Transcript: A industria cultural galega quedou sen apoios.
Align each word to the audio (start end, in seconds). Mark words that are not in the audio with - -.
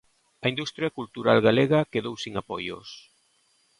A 0.43 0.45
industria 0.53 0.93
cultural 0.97 1.39
galega 1.47 1.87
quedou 1.93 2.15
sen 2.23 2.33
apoios. 2.41 2.87